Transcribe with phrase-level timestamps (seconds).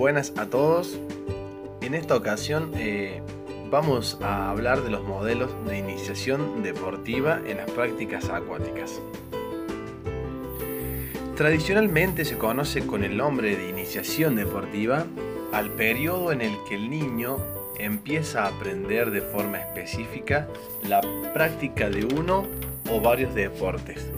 [0.00, 0.98] buenas a todos.
[1.82, 3.20] En esta ocasión eh,
[3.70, 8.98] vamos a hablar de los modelos de iniciación deportiva en las prácticas acuáticas.
[11.36, 15.04] Tradicionalmente se conoce con el nombre de iniciación deportiva
[15.52, 17.36] al periodo en el que el niño
[17.78, 20.48] empieza a aprender de forma específica
[20.88, 21.02] la
[21.34, 22.46] práctica de uno
[22.90, 24.10] o varios deportes.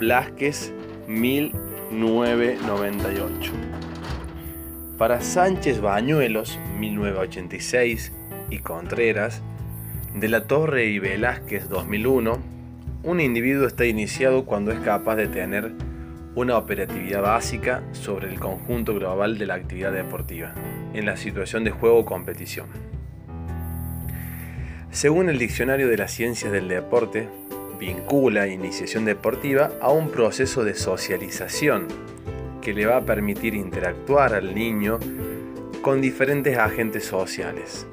[0.00, 0.72] Blasquez
[1.06, 3.77] 1998.
[4.98, 8.12] Para Sánchez Bañuelos, 1986,
[8.50, 9.42] y Contreras,
[10.12, 12.38] de la Torre y Velázquez, 2001,
[13.04, 15.70] un individuo está iniciado cuando es capaz de tener
[16.34, 20.52] una operatividad básica sobre el conjunto global de la actividad deportiva,
[20.92, 22.66] en la situación de juego o competición.
[24.90, 27.28] Según el Diccionario de las Ciencias del Deporte,
[27.78, 31.86] vincula iniciación deportiva a un proceso de socialización
[32.60, 34.98] que le va a permitir interactuar al niño
[35.82, 37.86] con diferentes agentes sociales.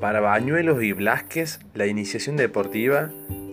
[0.00, 3.10] Para Bañuelos y Blasquez, la iniciación deportiva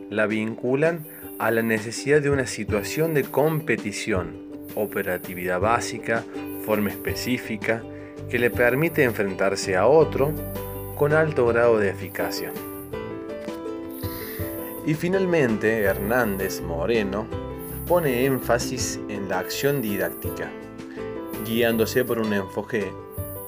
[0.09, 1.05] la vinculan
[1.39, 4.35] a la necesidad de una situación de competición,
[4.75, 6.23] operatividad básica,
[6.65, 7.81] forma específica,
[8.29, 10.31] que le permite enfrentarse a otro
[10.95, 12.51] con alto grado de eficacia.
[14.85, 17.27] Y finalmente, Hernández Moreno
[17.87, 20.49] pone énfasis en la acción didáctica,
[21.45, 22.91] guiándose por un enfoque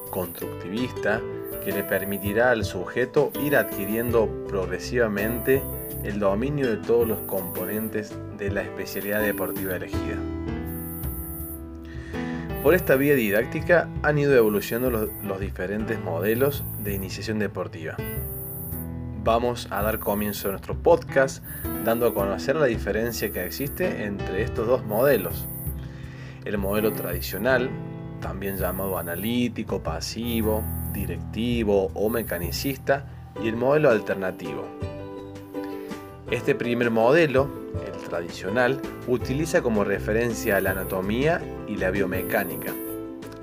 [0.10, 1.22] constructivista
[1.64, 5.62] que le permitirá al sujeto ir adquiriendo progresivamente
[6.04, 10.18] el dominio de todos los componentes de la especialidad deportiva elegida.
[12.62, 17.96] Por esta vía didáctica han ido evolucionando los, diferentes modelos de iniciación deportiva.
[19.26, 21.44] Vamos a dar comienzo a nuestro podcast
[21.84, 25.48] dando a conocer la diferencia que existe entre estos dos modelos.
[26.46, 27.72] El modelo tradicional,
[28.22, 30.62] también llamado analítico, pasivo,
[30.94, 33.08] directivo o mecanicista,
[33.42, 34.64] y el modelo alternativo.
[36.30, 37.50] Este primer modelo,
[37.84, 42.72] el tradicional, utiliza como referencia la anatomía y la biomecánica.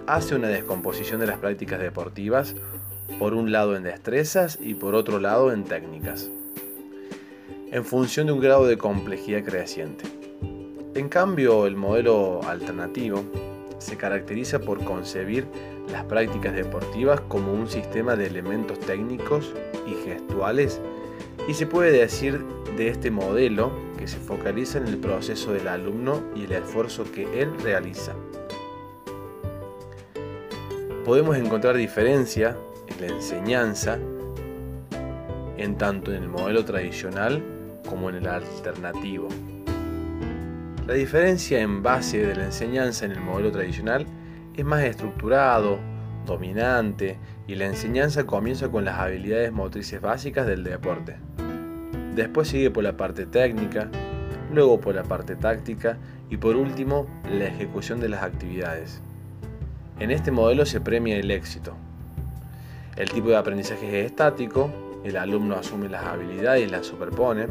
[0.06, 2.54] Hace una descomposición de las prácticas deportivas,
[3.18, 6.30] por un lado en destrezas y por otro lado en técnicas,
[7.70, 10.04] en función de un grado de complejidad creciente.
[10.94, 13.24] En cambio, el modelo alternativo
[13.78, 15.46] se caracteriza por concebir
[15.90, 19.52] las prácticas deportivas como un sistema de elementos técnicos
[19.86, 20.80] y gestuales
[21.48, 22.44] y se puede decir
[22.76, 27.42] de este modelo que se focaliza en el proceso del alumno y el esfuerzo que
[27.42, 28.12] él realiza.
[31.04, 32.71] Podemos encontrar diferencia en
[33.02, 33.98] la enseñanza
[35.56, 37.42] en tanto en el modelo tradicional
[37.88, 39.28] como en el alternativo.
[40.86, 44.06] La diferencia en base de la enseñanza en el modelo tradicional
[44.54, 45.78] es más estructurado,
[46.26, 47.18] dominante
[47.48, 51.16] y la enseñanza comienza con las habilidades motrices básicas del deporte.
[52.14, 53.88] Después sigue por la parte técnica,
[54.52, 55.98] luego por la parte táctica
[56.30, 59.02] y por último la ejecución de las actividades.
[59.98, 61.76] En este modelo se premia el éxito.
[62.96, 64.70] El tipo de aprendizaje es estático,
[65.04, 67.46] el alumno asume las habilidades y las superpone,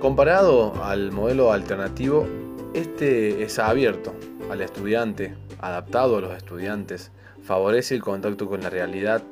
[0.00, 2.28] Comparado al modelo alternativo,
[2.74, 4.14] este es abierto
[4.50, 7.10] al estudiante, adaptado a los estudiantes,
[7.42, 9.22] favorece el contacto con la realidad,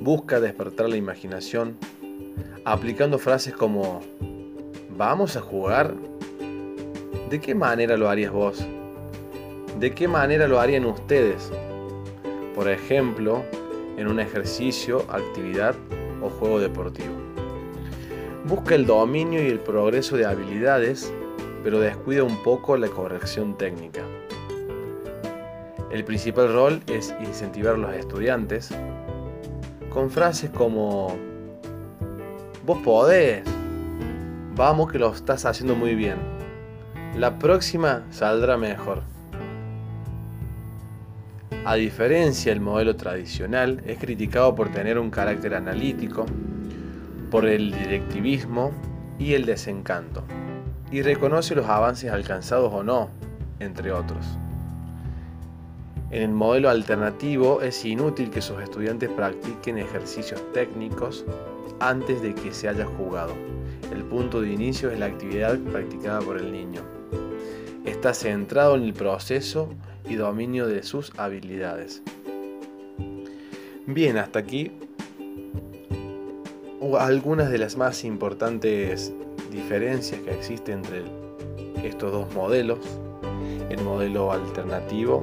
[0.00, 1.76] busca despertar la imaginación,
[2.64, 4.00] aplicando frases como
[4.96, 5.94] ¿Vamos a jugar?
[7.28, 8.66] ¿De qué manera lo harías vos?
[9.78, 11.52] ¿De qué manera lo harían ustedes?
[12.54, 13.44] Por ejemplo,
[13.96, 15.74] en un ejercicio, actividad
[16.22, 17.14] o juego deportivo.
[18.44, 21.12] Busca el dominio y el progreso de habilidades,
[21.62, 24.02] pero descuida un poco la corrección técnica.
[25.90, 28.70] El principal rol es incentivar a los estudiantes
[29.90, 31.16] con frases como
[32.66, 33.42] Vos podés,
[34.56, 36.16] vamos que lo estás haciendo muy bien,
[37.14, 39.02] la próxima saldrá mejor.
[41.66, 46.26] A diferencia del modelo tradicional, es criticado por tener un carácter analítico,
[47.30, 48.70] por el directivismo
[49.18, 50.24] y el desencanto,
[50.90, 53.08] y reconoce los avances alcanzados o no,
[53.60, 54.26] entre otros.
[56.10, 61.24] En el modelo alternativo es inútil que sus estudiantes practiquen ejercicios técnicos
[61.80, 63.32] antes de que se haya jugado.
[63.90, 66.82] El punto de inicio es la actividad practicada por el niño.
[67.86, 69.70] Está centrado en el proceso
[70.08, 72.02] y dominio de sus habilidades.
[73.86, 74.72] Bien, hasta aquí
[76.98, 79.12] algunas de las más importantes
[79.50, 81.04] diferencias que existen entre
[81.86, 82.80] estos dos modelos,
[83.70, 85.22] el modelo alternativo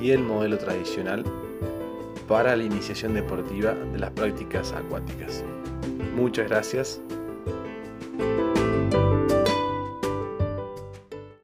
[0.00, 1.24] y el modelo tradicional
[2.28, 5.44] para la iniciación deportiva de las prácticas acuáticas.
[6.14, 7.00] Muchas gracias